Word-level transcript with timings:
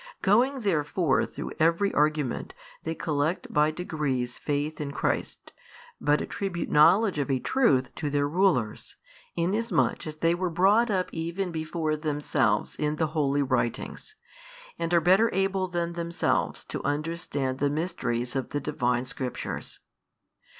Going 0.23 0.61
therefore 0.61 1.27
through 1.27 1.51
every 1.59 1.93
argument 1.93 2.55
they 2.85 2.95
collect 2.95 3.53
by 3.53 3.69
degrees 3.69 4.39
faith 4.39 4.81
in 4.81 4.91
Christ, 4.91 5.53
but 6.01 6.21
attribute 6.21 6.71
knowledge 6.71 7.19
of 7.19 7.29
a 7.29 7.37
truth 7.37 7.93
to 7.97 8.09
their 8.09 8.27
rulers, 8.27 8.95
inasmuch 9.35 10.07
as 10.07 10.15
they 10.15 10.33
were 10.33 10.49
brought 10.49 10.89
up 10.89 11.13
even 11.13 11.51
before 11.51 11.95
themselves 11.95 12.75
in 12.77 12.95
the 12.95 13.09
holy 13.13 13.43
writings, 13.43 14.15
and 14.79 14.91
are 14.91 14.99
better 14.99 15.31
able 15.35 15.67
than 15.67 15.93
themselves 15.93 16.63
to 16.63 16.83
understand 16.83 17.59
the 17.59 17.69
mysteries 17.69 18.35
of 18.35 18.49
the 18.49 18.59
Divine 18.59 19.05
Scriptures. 19.05 19.81